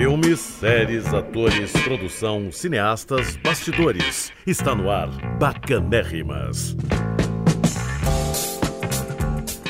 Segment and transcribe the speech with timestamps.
[0.00, 4.32] Filmes, séries, atores, produção, cineastas, bastidores.
[4.46, 6.74] Está no ar Bacanérrimas.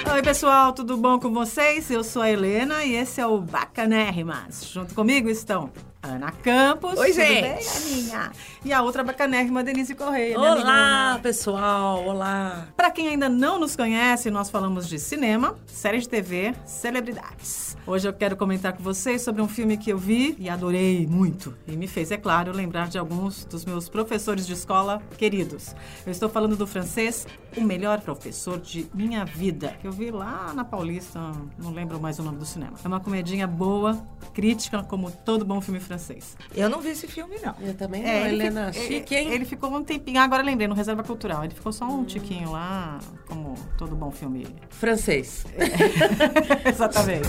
[0.09, 1.91] Oi, pessoal, tudo bom com vocês?
[1.91, 4.71] Eu sou a Helena e esse é o Bacanérrimas.
[4.73, 5.69] Junto comigo estão
[6.11, 6.99] Ana Campos.
[6.99, 7.43] Oi, gente.
[7.43, 8.31] bem?
[8.65, 10.39] E a outra bacanérrima, Denise Correia.
[10.39, 12.05] Olá, pessoal.
[12.05, 12.67] Olá.
[12.77, 17.77] Para quem ainda não nos conhece, nós falamos de cinema, séries de TV, celebridades.
[17.87, 21.57] Hoje eu quero comentar com vocês sobre um filme que eu vi e adorei muito.
[21.67, 25.75] E me fez, é claro, lembrar de alguns dos meus professores de escola queridos.
[26.05, 30.53] Eu estou falando do francês O Melhor Professor de Minha Vida, que eu vi lá
[30.55, 31.19] na Paulista,
[31.59, 32.75] não lembro mais o nome do cinema.
[32.85, 34.01] É uma comedinha boa,
[34.35, 36.00] crítica, como todo bom filme francês.
[36.55, 37.55] Eu não vi esse filme, não.
[37.61, 38.73] Eu também não, É, ele Helena.
[38.73, 39.33] Chique, ele- hein?
[39.35, 41.45] Ele ficou um tempinho, agora lembrei, no Reserva Cultural.
[41.45, 44.47] Ele ficou só um tiquinho lá, como todo bom filme.
[44.71, 45.45] Francês.
[46.67, 47.29] Exatamente.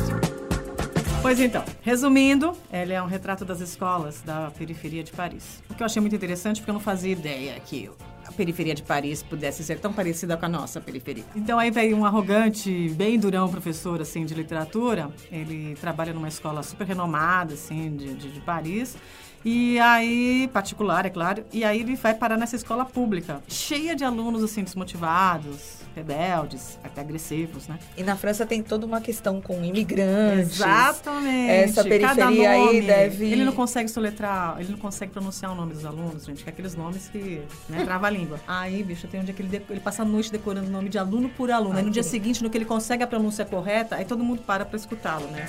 [1.21, 5.61] Pois então, resumindo, ele é um retrato das escolas da periferia de Paris.
[5.69, 7.89] O que eu achei muito interessante, porque eu não fazia ideia que
[8.31, 11.23] periferia de Paris pudesse ser tão parecida com a nossa periferia.
[11.35, 15.09] Então aí veio um arrogante, bem durão professor assim de literatura.
[15.31, 18.95] Ele trabalha numa escola super renomada assim de, de, de Paris.
[19.43, 24.03] E aí, particular, é claro, e aí ele vai parar nessa escola pública, cheia de
[24.03, 27.79] alunos assim desmotivados, rebeldes, até agressivos, né?
[27.97, 30.57] E na França tem toda uma questão com imigrantes.
[30.59, 31.49] Exatamente.
[31.49, 32.81] Essa Cada periferia aí nome.
[32.81, 36.49] deve- Ele não consegue soletrar, ele não consegue pronunciar o nome dos alunos, gente, que
[36.49, 38.39] é aqueles nomes que né, trava a língua.
[38.47, 40.89] Aí, bicho, tem um dia que ele, deco- ele passa a noite decorando o nome
[40.89, 41.77] de aluno por aluno.
[41.77, 44.65] Aí no dia seguinte, no que ele consegue a pronúncia correta, aí todo mundo para
[44.65, 45.47] pra escutá-lo, né?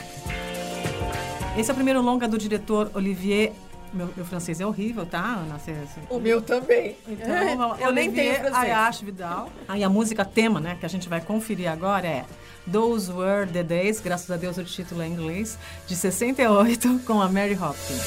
[1.56, 3.52] Esse é o primeiro longa do diretor Olivier.
[3.92, 5.58] Meu, meu francês é horrível, tá, Ana?
[5.58, 6.96] Você- você- O meu também.
[7.06, 8.54] então, Eu nem tenho Olivier francês.
[8.72, 9.50] Ayash Vidal.
[9.68, 12.24] Aí a música tema, né, que a gente vai conferir agora é
[12.72, 17.20] Those Were the Days, graças a Deus o título é em inglês, de 68, com
[17.20, 18.00] a Mary Hopkins.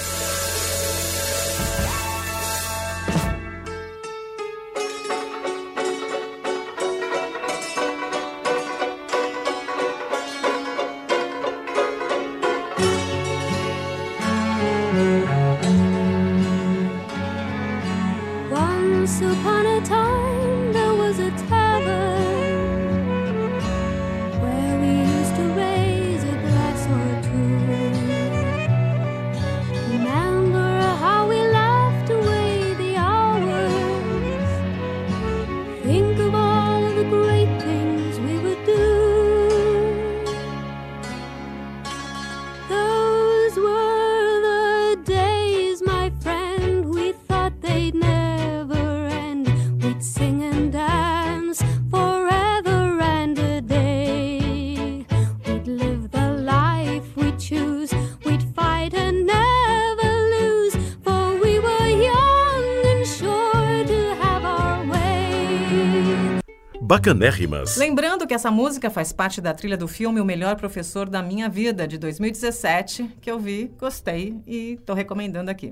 [67.05, 67.77] Bacanérrimas.
[67.77, 71.47] Lembrando que essa música faz parte da trilha do filme O Melhor Professor da Minha
[71.47, 75.71] Vida, de 2017, que eu vi, gostei e tô recomendando aqui.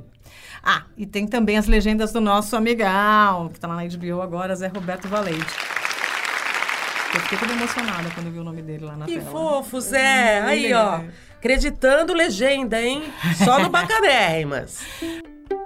[0.64, 4.56] Ah, e tem também as legendas do nosso amigão, que tá lá na HBO agora,
[4.56, 5.44] Zé Roberto Valente.
[7.16, 9.32] Eu fiquei toda emocionada quando vi o nome dele lá na Que tela.
[9.32, 10.42] fofo, Zé.
[10.42, 11.02] Aí, ó.
[11.38, 13.04] Acreditando legenda, hein?
[13.44, 14.82] Só no Bacanérrimas.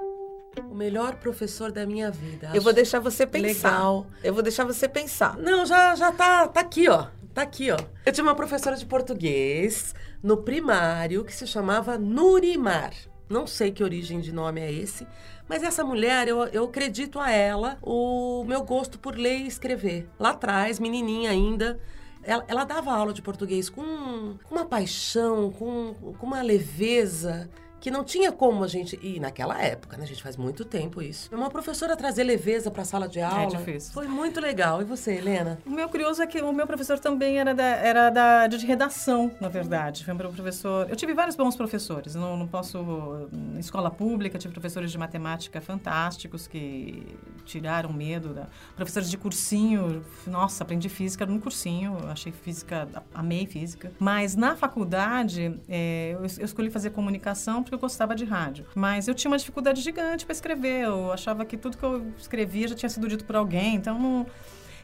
[0.78, 2.52] Melhor professor da minha vida.
[2.54, 3.72] Eu vou deixar você pensar.
[3.72, 4.06] Legal.
[4.24, 5.36] Eu vou deixar você pensar.
[5.36, 7.08] Não, já, já tá, tá aqui, ó.
[7.34, 7.78] Tá aqui, ó.
[8.06, 12.94] Eu tinha uma professora de português no primário que se chamava Nurimar.
[13.28, 15.08] Não sei que origem de nome é esse,
[15.50, 20.08] mas essa mulher, eu, eu acredito a ela o meu gosto por ler e escrever.
[20.20, 21.80] Lá atrás, menininha ainda,
[22.22, 27.50] ela, ela dava aula de português com, com uma paixão, com, com uma leveza
[27.80, 29.00] que não tinha como a gente.
[29.02, 30.04] E naquela época, né?
[30.04, 31.34] A gente faz muito tempo isso.
[31.34, 33.58] Uma professora trazer leveza para a sala de aula.
[33.58, 33.94] difícil.
[33.94, 34.82] Foi muito legal.
[34.82, 35.60] E você, Helena?
[35.66, 39.32] O meu curioso é que o meu professor também era da, era da de redação,
[39.40, 40.04] na verdade.
[40.04, 40.90] Foi um professor.
[40.90, 42.16] Eu tive vários bons professores.
[42.16, 43.30] Não, não posso.
[43.58, 48.34] Escola pública, tive professores de matemática fantásticos que tiraram medo.
[48.34, 50.04] Da, professores de cursinho.
[50.26, 51.98] Nossa, aprendi física no cursinho.
[52.10, 53.92] Achei física, amei física.
[54.00, 58.66] Mas na faculdade, é, eu, eu escolhi fazer comunicação porque eu gostava de rádio.
[58.74, 60.86] Mas eu tinha uma dificuldade gigante para escrever.
[60.86, 63.76] Eu achava que tudo que eu escrevia já tinha sido dito por alguém.
[63.76, 64.26] Então, não.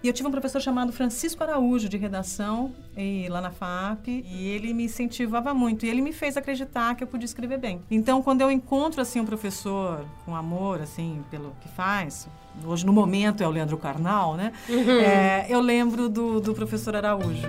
[0.04, 4.50] E eu tive um professor chamado Francisco Araújo, de redação, e, lá na FAP, e
[4.50, 5.86] ele me incentivava muito.
[5.86, 7.82] E ele me fez acreditar que eu podia escrever bem.
[7.90, 12.28] Então, quando eu encontro, assim, um professor com amor, assim, pelo que faz,
[12.66, 14.52] hoje no momento é o Leandro Carnal, né?
[14.68, 17.48] É, eu lembro do, do professor Araújo.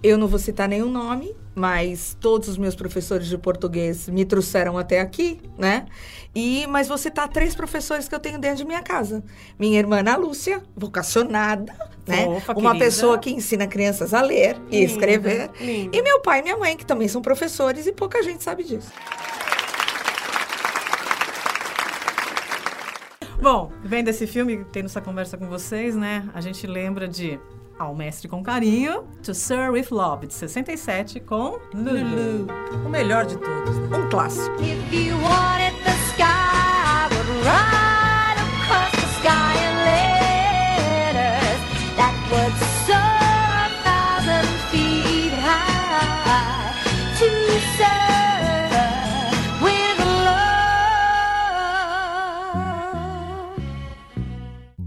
[0.00, 4.78] Eu não vou citar nenhum nome, mas todos os meus professores de português me trouxeram
[4.78, 5.86] até aqui, né?
[6.34, 9.22] E mas vou citar três professores que eu tenho dentro de minha casa.
[9.58, 11.74] Minha irmã Ana Lúcia, vocacionada,
[12.06, 12.26] né?
[12.26, 12.78] Uma querida.
[12.78, 15.50] pessoa que ensina crianças a ler e escrever.
[15.60, 15.96] linda.
[15.96, 18.92] E meu pai e minha mãe, que também são professores e pouca gente sabe disso.
[23.40, 26.28] Bom, vendo esse filme, tendo essa conversa com vocês, né?
[26.34, 27.38] A gente lembra de
[27.78, 32.46] Ao Mestre com Carinho, To Sir with Love, de 67, com Lulu.
[32.84, 33.78] O melhor de todos.
[33.78, 33.98] né?
[33.98, 34.56] Um clássico.
[34.60, 35.67] If you wanted the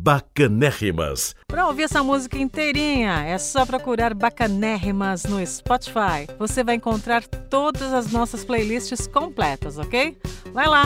[0.02, 1.36] Bacanérrimas.
[1.48, 6.26] Para ouvir essa música inteirinha, é só procurar Bacanérrimas no Spotify.
[6.40, 10.18] Você vai encontrar todas as nossas playlists completas, ok?
[10.52, 10.86] Vai lá!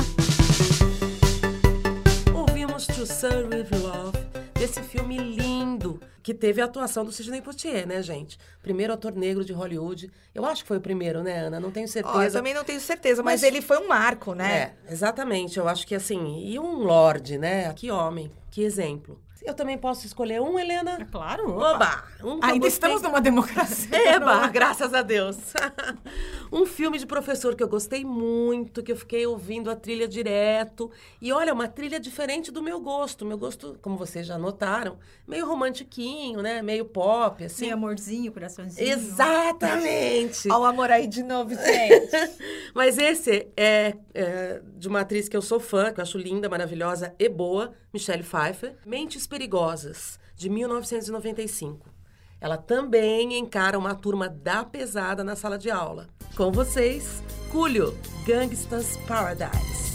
[2.34, 4.18] Ouvimos To Sir With Love,
[4.57, 8.40] desse filme lindo, que teve a atuação do Sidney Poitier, né, gente?
[8.63, 10.10] Primeiro ator negro de Hollywood.
[10.34, 11.60] Eu acho que foi o primeiro, né, Ana?
[11.60, 12.38] Não tenho Ó, eu certeza.
[12.40, 14.74] também não tenho certeza, mas, Mas- ele foi um marco, né?
[14.88, 15.60] É, exatamente.
[15.60, 17.74] Eu acho que assim, e um lorde, né?
[17.74, 19.19] Que homem, que exemplo.
[19.45, 21.07] Eu também posso escolher um, Helena?
[21.12, 21.51] Claro!
[21.51, 22.03] Oba!
[22.24, 23.89] Um que eu Ainda estamos numa democracia.
[24.15, 25.38] Eba, graças a Deus.
[26.51, 30.89] um filme de professor que eu gostei muito, que eu fiquei ouvindo a trilha direto.
[31.21, 33.24] E olha, uma trilha diferente do meu gosto.
[33.24, 34.97] Meu gosto, como vocês já notaram,
[35.27, 36.63] meio romantiquinho, né?
[36.63, 37.65] Meio pop, assim.
[37.65, 38.89] Sim, amorzinho, coraçãozinho.
[38.89, 40.50] Exatamente.
[40.50, 42.33] Olha o amor aí de novo, gente.
[42.74, 46.50] Mas esse é, é de uma atriz que eu sou fã, que eu acho linda,
[46.50, 48.75] maravilhosa e boa, Michelle Pfeiffer.
[48.86, 51.90] Mentes Perigosas, de 1995.
[52.40, 56.08] Ela também encara uma turma da pesada na sala de aula.
[56.38, 57.22] Com vocês,
[57.52, 57.94] Cúlio,
[58.26, 59.94] Gangsta's Paradise.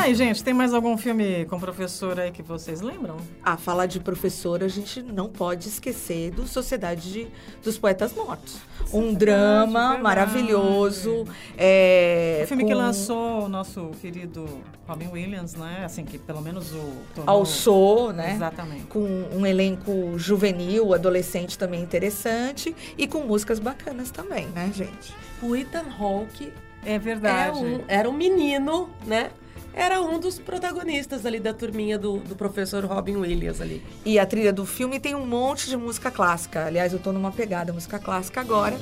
[0.00, 3.18] E aí, gente, tem mais algum filme com professor aí que vocês lembram?
[3.44, 7.26] A falar de professor, a gente não pode esquecer do Sociedade de-
[7.62, 8.56] dos Poetas Mortos.
[8.94, 10.02] Um drama verdade.
[10.02, 11.26] maravilhoso.
[11.56, 14.46] É, O filme que com- lançou o nosso querido
[14.88, 15.82] Robin Williams, né?
[15.84, 16.92] Assim, que pelo menos o...
[17.14, 18.32] tornou- Alçou, né?
[18.36, 18.84] Exatamente.
[18.86, 19.00] Com
[19.32, 22.74] um elenco juvenil, adolescente também interessante.
[22.96, 25.14] E com músicas bacanas também, né, gente?
[25.42, 26.50] O Ethan Hawke
[26.84, 27.58] É é verdade.
[27.58, 29.30] um- era um menino, né?
[29.72, 33.84] Era um dos protagonistas ali da turminha do, do professor Robin Williams ali.
[34.04, 36.66] E a trilha do filme tem um monte de música clássica.
[36.66, 38.76] Aliás, eu tô numa pegada música clássica agora.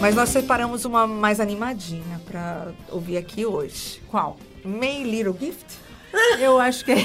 [0.00, 4.00] Mas nós separamos uma mais animadinha pra ouvir aqui hoje.
[4.08, 4.36] Qual?
[4.64, 5.66] May Little Gift?
[6.38, 6.94] Eu acho que...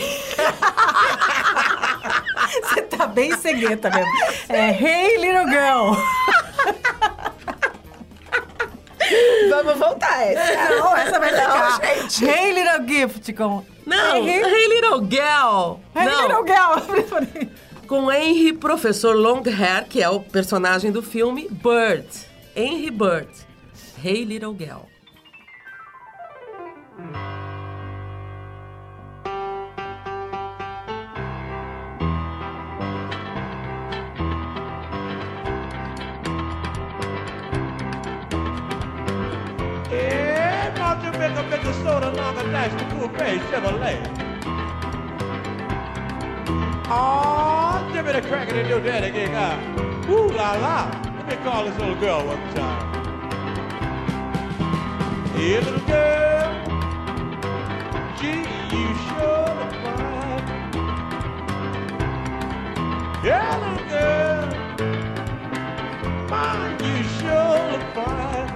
[2.63, 4.11] Você tá bem cegueta mesmo.
[4.49, 5.93] É Hey Little Girl.
[9.55, 10.75] Vamos voltar essa.
[10.75, 11.81] Não, essa vai ficar.
[11.81, 12.25] gente.
[12.25, 13.63] Hey Little Gift com...
[13.85, 15.79] Não, Hey, Hey, Little Girl!
[15.95, 17.49] Hey Não, Little Girl.
[17.87, 22.07] com Henry Professor Longhair, que é o personagem do filme, Bird.
[22.55, 23.29] Henry Bird.
[24.03, 24.92] Hey Little Girl.
[43.37, 43.97] The Chevrolet?
[46.85, 49.59] Oh, ah, give me the crack and your daddy gig out.
[50.09, 50.91] Ooh la la.
[51.17, 52.93] Let me call this little girl one time.
[55.33, 56.53] Hey, little girl.
[58.19, 60.45] Gee, you sure look fine.
[63.23, 64.45] Yeah, little girl.
[66.29, 68.49] My, you sure look fine.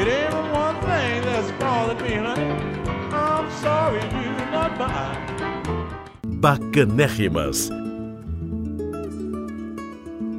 [0.00, 0.51] It ain't
[0.82, 2.50] thing that's bothering me, honey.
[3.12, 5.32] I'm sorry you're not mine.
[6.40, 7.70] Bacanérrimas.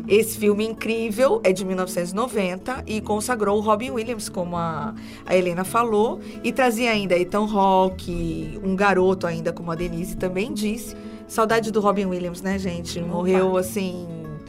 [0.07, 4.93] Esse filme incrível é de 1990 e consagrou o Robin Williams, como a,
[5.25, 10.53] a Helena falou, e trazia ainda Ethan Hawke, um garoto ainda, como a Denise também
[10.53, 10.95] disse.
[11.25, 12.99] Saudade do Robin Williams, né, gente?
[13.01, 14.05] Morreu assim,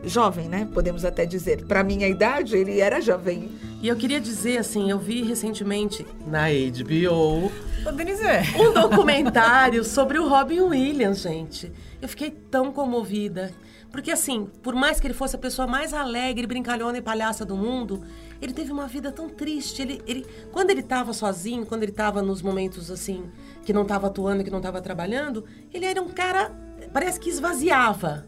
[0.06, 0.68] jovem, né?
[0.73, 1.64] Podemos até dizer.
[1.64, 3.50] Para minha idade, ele era jovem.
[3.82, 7.50] E eu queria dizer assim, eu vi recentemente na HBO
[7.87, 8.23] Ô, Denise,
[8.58, 11.70] um documentário sobre o Robin Williams, gente.
[12.00, 13.52] Eu fiquei tão comovida.
[13.92, 17.54] Porque, assim, por mais que ele fosse a pessoa mais alegre, brincalhona e palhaça do
[17.54, 18.02] mundo,
[18.40, 19.82] ele teve uma vida tão triste.
[19.82, 23.25] Ele, ele, quando ele estava sozinho, quando ele estava nos momentos, assim,
[23.66, 26.52] que não estava atuando, que não estava trabalhando, ele era um cara,
[26.90, 28.26] parece que esvaziava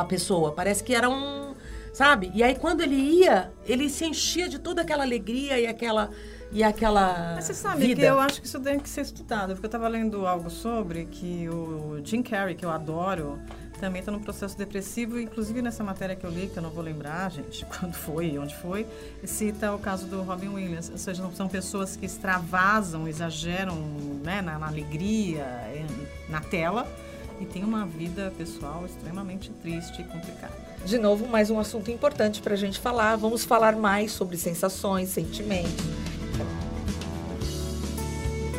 [0.00, 0.52] a pessoa.
[0.52, 1.54] Parece que era um,
[1.92, 2.30] sabe?
[2.34, 6.10] E aí, quando ele ia, ele se enchia de toda aquela alegria e aquela...
[6.52, 8.00] E aquela Mas você sabe vida.
[8.02, 11.06] que eu acho que isso tem que ser estudado, porque eu estava lendo algo sobre
[11.06, 13.40] que o Jim Carrey, que eu adoro,
[13.80, 16.82] também está num processo depressivo, inclusive nessa matéria que eu li, que eu não vou
[16.82, 18.86] lembrar, gente, quando foi e onde foi,
[19.24, 20.88] cita o caso do Robin Williams.
[20.88, 23.74] Ou seja, são pessoas que extravasam, exageram
[24.22, 25.46] né, na, na alegria,
[26.28, 26.86] na tela,
[27.40, 30.54] e tem uma vida pessoal extremamente triste e complicada.
[30.84, 33.16] De novo, mais um assunto importante para a gente falar.
[33.16, 35.84] Vamos falar mais sobre sensações, sentimentos.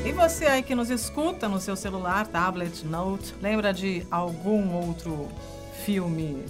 [0.06, 5.28] E você aí que nos escuta no seu celular, tablet, note, lembra de algum outro
[5.86, 6.44] filme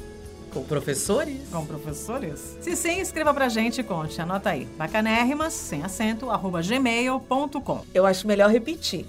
[0.53, 1.41] Com professores?
[1.51, 2.57] com professores?
[2.61, 4.21] Se sim, escreva pra gente e conte.
[4.21, 4.65] Anota aí.
[4.77, 7.81] Bacanérrimas, sem acento, arroba gmail.com.
[7.93, 9.05] Eu acho melhor repetir.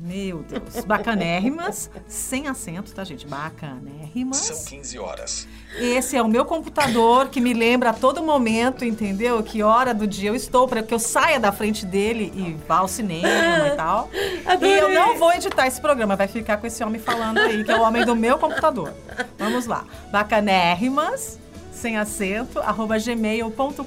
[0.00, 0.84] Meu Deus.
[0.84, 3.26] Bacanérrimas, sem acento, tá, gente?
[3.26, 4.38] Bacanérrimas.
[4.38, 5.48] São 15 horas.
[5.78, 9.42] Esse é o meu computador que me lembra a todo momento, entendeu?
[9.42, 12.78] Que hora do dia eu estou, para que eu saia da frente dele e vá
[12.78, 14.08] ao cinema e tal.
[14.46, 14.74] Adorei.
[14.74, 17.70] E eu não vou editar esse programa, vai ficar com esse homem falando aí, que
[17.70, 18.94] é o homem do meu computador.
[19.38, 19.84] Vamos lá.
[20.10, 21.38] Bacanérrimas,
[21.70, 23.84] sem acento, arroba gmail.com.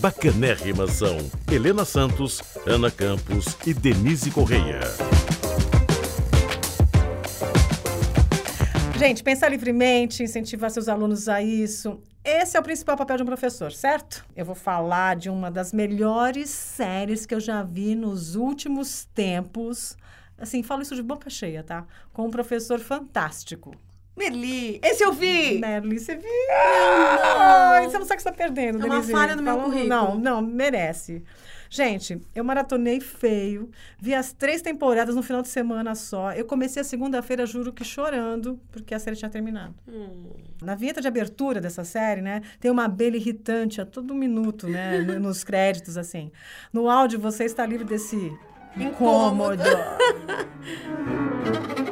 [0.00, 1.18] Bacanérrimas são
[1.50, 4.80] Helena Santos, Ana Campos e Denise Correia.
[9.02, 12.00] Gente, pensar livremente, incentivar seus alunos a isso.
[12.24, 14.24] Esse é o principal papel de um professor, certo?
[14.36, 19.96] Eu vou falar de uma das melhores séries que eu já vi nos últimos tempos.
[20.38, 21.84] Assim, falo isso de boca cheia, tá?
[22.12, 23.74] Com um professor fantástico.
[24.16, 25.58] Merli, esse eu vi!
[25.58, 26.28] Merli, você viu?
[26.52, 29.10] Ai, você não sabe o que você está perdendo, É uma Denise.
[29.10, 29.88] falha no meu Falando- currículo.
[29.88, 31.24] Não, não, merece.
[31.74, 36.30] Gente, eu maratonei feio, vi as três temporadas no final de semana só.
[36.32, 39.74] Eu comecei a segunda-feira, juro que chorando, porque a série tinha terminado.
[40.62, 44.98] Na vinheta de abertura dessa série, né, tem uma abelha irritante a todo minuto, né,
[45.08, 46.30] no- nos créditos, assim.
[46.70, 48.30] No áudio, você está livre desse
[48.76, 49.62] incômodo.
[49.62, 49.72] Você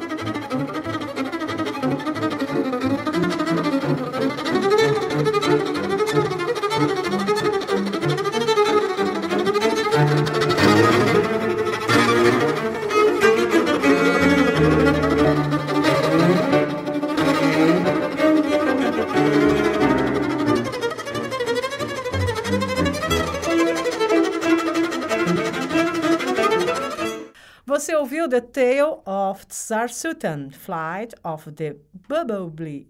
[28.31, 31.75] The Tale of Tsar Sultan, Flight of the
[32.07, 32.87] Bumblebee.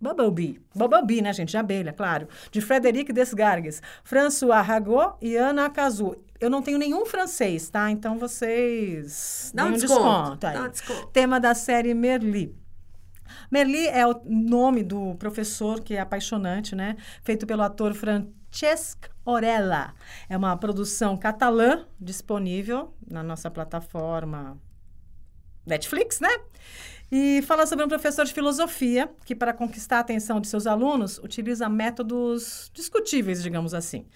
[0.00, 0.60] Bumblebee.
[0.74, 1.50] Bumblebee, né, gente?
[1.50, 2.26] De abelha, claro.
[2.50, 6.16] De Frederic Desgargues, François Ragot e Ana Cazu.
[6.40, 7.88] Eu não tenho nenhum francês, tá?
[7.88, 9.52] Então vocês...
[9.54, 11.06] Dá um deem desconto, dá um desconto.
[11.12, 12.52] Tema da série Merli.
[13.52, 16.96] Merli é o nome do professor, que é apaixonante, né?
[17.22, 17.94] Feito pelo ator
[18.50, 19.94] Francesc Orella.
[20.28, 24.58] É uma produção catalã, disponível na nossa plataforma
[25.66, 26.30] Netflix, né?
[27.10, 31.18] E fala sobre um professor de filosofia que, para conquistar a atenção de seus alunos,
[31.18, 34.06] utiliza métodos discutíveis, digamos assim.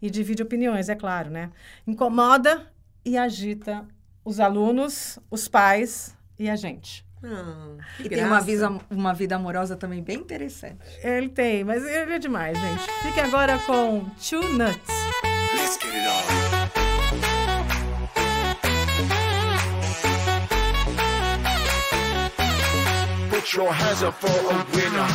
[0.00, 1.50] E divide opiniões, é claro, né?
[1.86, 2.72] Incomoda
[3.04, 3.86] e agita
[4.24, 7.07] os alunos, os pais e a gente.
[7.96, 8.44] Que E tem uma graça.
[8.46, 10.78] vida, uma vida amorosa também bem interessante.
[11.02, 12.82] Ele tem, mas ele é demais, gente.
[13.02, 14.78] Fique agora com Two Nuts.
[15.54, 16.48] Let's get it on.
[23.30, 25.08] Put your hands up for a winner.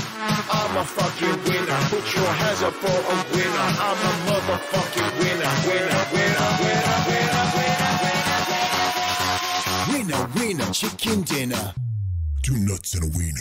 [0.49, 1.79] I'm a fucking winner.
[1.91, 3.67] Put your hands up for a winner.
[3.87, 5.51] I'm a motherfucking winner.
[5.67, 8.25] Winner, winner, winner, winner, winner,
[9.91, 10.23] winner.
[10.23, 11.73] Winner, winner, chicken dinner.
[12.43, 13.39] Two nuts and a wiener.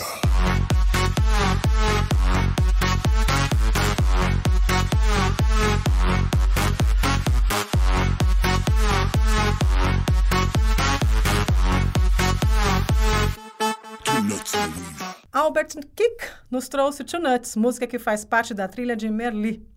[15.33, 19.72] Albert Kick nos trouxe Two Nuts, música que faz parte da trilha de Merli.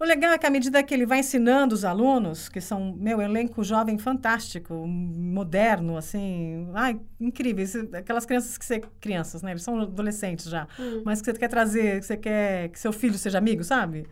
[0.00, 3.20] O legal é que à medida que ele vai ensinando os alunos, que são meu
[3.20, 9.50] elenco jovem fantástico, moderno, assim, ai, incríveis, aquelas crianças que você crianças, né?
[9.50, 10.68] Eles são adolescentes já,
[11.04, 14.06] mas que você quer trazer, que você quer que seu filho seja amigo, sabe?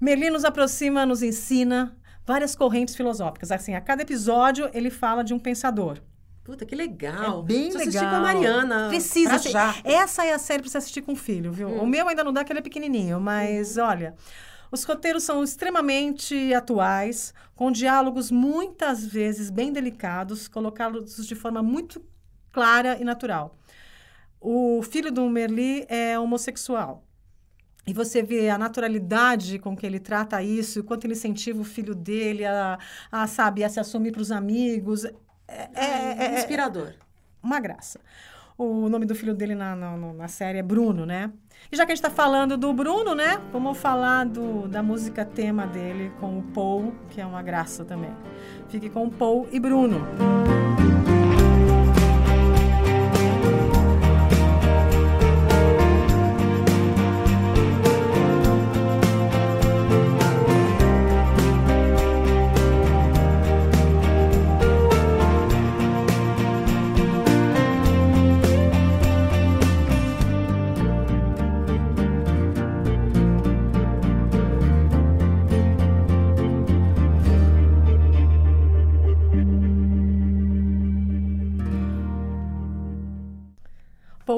[0.00, 3.52] Merli nos aproxima, nos ensina várias correntes filosóficas.
[3.52, 5.98] Assim, a cada episódio ele fala de um pensador.
[6.42, 7.42] Puta, que legal.
[7.42, 7.88] É bem Preciso legal.
[7.88, 8.88] assistir com a Mariana.
[8.88, 9.28] Precisa.
[9.28, 9.52] pra assistir.
[9.52, 9.74] já.
[9.84, 11.68] Essa é a série para você assistir com o filho, viu?
[11.68, 14.16] O meu ainda não dá, que ele é pequenininho, mas olha...
[14.72, 22.02] Os roteiros são extremamente atuais, com diálogos muitas vezes bem delicados, colocados de forma muito
[22.50, 23.54] clara e natural.
[24.40, 27.04] O filho do Merli é homossexual.
[27.86, 31.64] E você vê a naturalidade com que ele trata isso, o quanto ele incentiva o
[31.64, 32.78] filho dele a,
[33.10, 35.04] a sabe, a se assumir para os amigos.
[35.04, 35.12] É,
[35.74, 36.94] é- é- Inspirador.
[37.42, 38.00] uma graça.
[38.62, 41.32] O nome do filho dele na, na, na série é Bruno, né?
[41.70, 43.40] E já que a gente tá falando do Bruno, né?
[43.52, 48.10] Vamos falar do, da música tema dele com o Paul, que é uma graça também.
[48.68, 50.06] Fique com o Paul e Bruno.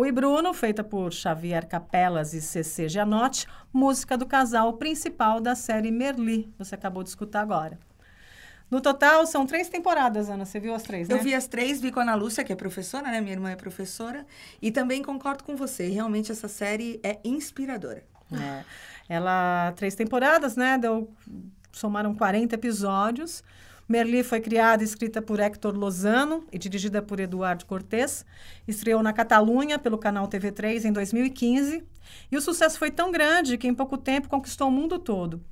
[0.06, 5.90] E Bruno, feita por Xavier Capelas e CC Gianotti, música do casal principal da série
[5.90, 7.78] Merli, você acabou de escutar agora.
[8.70, 10.44] No total, são três temporadas, Ana.
[10.44, 11.14] Você viu as três, né?
[11.14, 13.20] Eu vi as três, vi com a Ana Lúcia, que é professora, né?
[13.20, 14.26] Minha irmã é professora.
[14.60, 15.88] E também concordo com você.
[15.88, 18.02] Realmente essa série é inspiradora.
[18.32, 18.64] É.
[19.08, 20.76] Ela, três temporadas, né?
[20.78, 21.12] Deu,
[21.70, 23.44] somaram 40 episódios.
[23.88, 28.24] Merli foi criada e escrita por Héctor Lozano e dirigida por Eduardo Cortes.
[28.66, 31.84] Estreou na Catalunha pelo canal TV3 em 2015.
[32.32, 35.42] E o sucesso foi tão grande que em pouco tempo conquistou o mundo todo.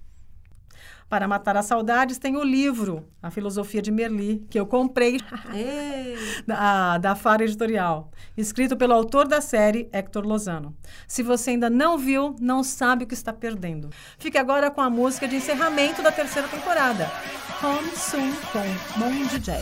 [1.09, 5.21] Para matar as saudades, tem o livro A Filosofia de Merli, que eu comprei
[5.53, 6.17] Ei.
[6.47, 10.75] da, da Fara Editorial, escrito pelo autor da série, Hector Lozano.
[11.07, 13.91] Se você ainda não viu, não sabe o que está perdendo.
[14.19, 17.11] Fique agora com a música de encerramento da terceira temporada,
[17.63, 19.55] Home Soon, com Mon DJ.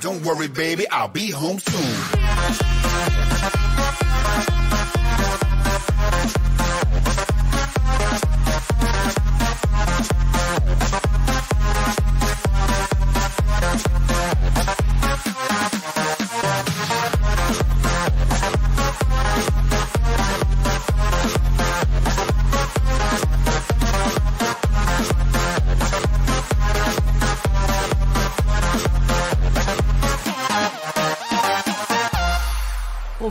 [0.00, 3.73] Don't worry, baby, I'll be home soon.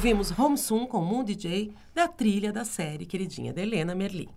[0.03, 4.27] Ouvimos Home Soon com Moon DJ da trilha da série queridinha da Helena Merli.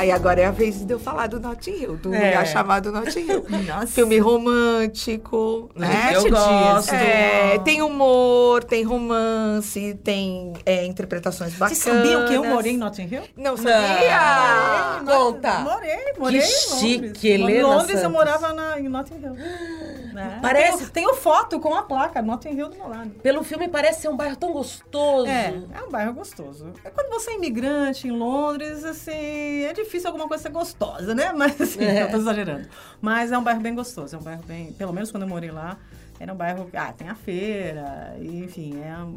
[0.00, 2.28] Aí agora é a vez de eu falar do Notting Hill, do É.
[2.30, 3.44] lugar chamado Notting Hill.
[3.68, 3.86] Nossa.
[3.88, 6.12] Filme romântico, né?
[6.14, 6.40] Eu Sete dias.
[6.42, 6.94] gosto.
[6.94, 11.76] É, tem humor, tem romance, tem é, interpretações bacanas.
[11.78, 13.22] Vocês sabiam que eu morei em Notting Hill?
[13.36, 15.02] Não sabia?
[15.04, 15.58] Conta.
[15.60, 16.78] Morei, morei Que em Londres.
[16.80, 18.12] chique, Helena Em Londres eu Santos.
[18.12, 19.36] morava na, em Notting Hill.
[20.10, 20.40] Né?
[20.42, 23.10] Parece- Tenho, tenho foto com a placa Notting Hill do meu lado.
[23.22, 25.28] Pelo filme parece ser um bairro tão gostoso.
[25.28, 26.66] É, é um bairro gostoso.
[26.84, 31.32] É Quando você é imigrante em Londres, assim, é difícil alguma coisa ser gostosa, né?
[31.36, 32.02] Mas assim, É.
[32.04, 32.68] eu tô exagerando.
[33.00, 35.50] Mas é um bairro bem gostoso, é um bairro bem, pelo menos quando eu morei
[35.50, 35.76] lá,
[36.18, 39.14] era um bairro, ah, tem a feira, enfim, é um,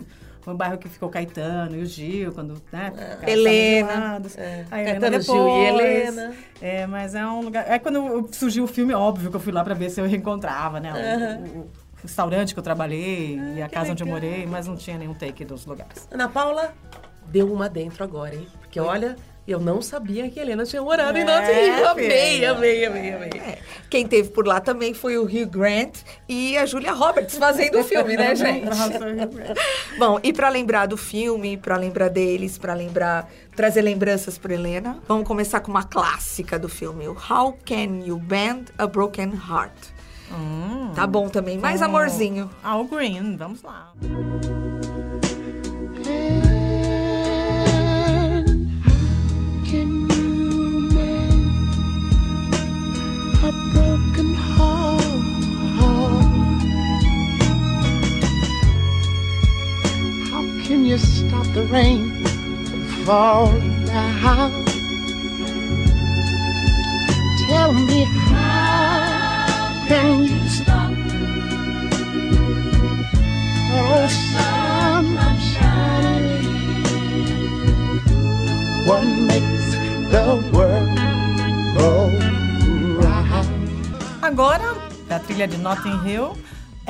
[0.52, 4.22] um bairro que ficou Caetano e o Gil, quando, né, ficaram Helena.
[4.38, 5.68] É, A Helena Caetano, Gil e depois.
[6.18, 6.36] Helena.
[6.62, 9.64] É, mas é um lugar, é quando surgiu o filme, óbvio que eu fui lá
[9.64, 11.70] pra ver se eu reencontrava, né, o- o, o
[12.02, 15.44] restaurante que eu trabalhei e a casa onde eu morei, mas não tinha nenhum take
[15.44, 16.08] dos lugares.
[16.12, 16.74] Ana Paula
[17.28, 18.48] deu uma dentro agora, hein?
[18.62, 19.16] Porque olha,
[19.48, 21.88] eu não sabia que a Helena tinha morado em É, Notting Hill.
[21.90, 23.30] Amei, amei, amei, amei.
[23.36, 23.60] É.
[23.90, 27.84] Quem teve por lá também foi o Hugh Grant e a Julia Roberts fazendo o
[27.84, 28.66] filme, né, gente?
[29.98, 35.00] Bom, e pra lembrar do filme, pra lembrar deles, pra lembrar, trazer lembranças pra Helena,
[35.08, 39.74] vamos começar com uma clássica do filme, o How Can You Bend a Broken Heart?
[40.96, 42.50] Tá bom também, mais amorzinho.
[42.64, 43.94] Al Green, vamos lá.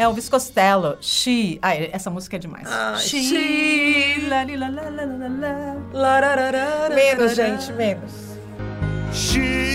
[0.03, 1.59] Elvis Costello, She.
[1.61, 2.67] Ai, essa música é demais.
[2.69, 3.23] Ai, she.
[3.23, 4.15] She.
[6.93, 8.11] Menos, gente, menos.
[9.13, 9.72] She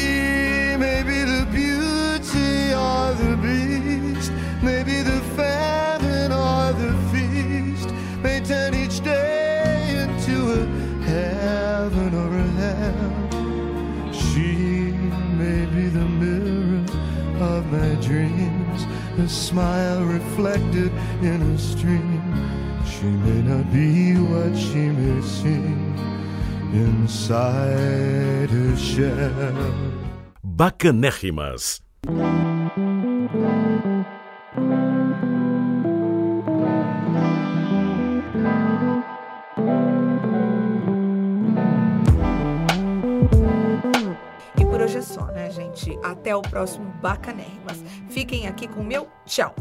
[19.19, 22.23] a smile reflected in a stream.
[22.87, 25.95] She may not be what she may seem
[26.73, 29.99] inside her shell.
[30.43, 31.81] Bacanérrimas.
[44.57, 45.99] E por hoje é só, né, gente?
[46.03, 47.83] Até o próximo Bacanérrimas.
[48.29, 49.55] Fiquem aqui com o meu tchau.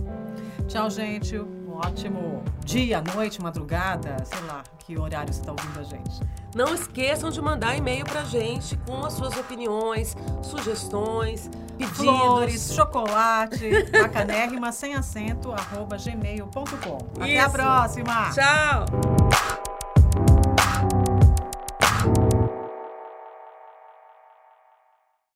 [0.67, 1.39] Tchau, gente.
[1.39, 6.19] Um ótimo dia, noite, madrugada, sei lá, que horário você está ouvindo a gente.
[6.53, 11.97] Não esqueçam de mandar e-mail pra gente com as suas opiniões, sugestões, pedidos.
[11.97, 16.97] Flores, chocolate, bacanérrima sem acento, arroba gmail.com.
[17.21, 18.31] Até a próxima!
[18.31, 19.26] Tchau!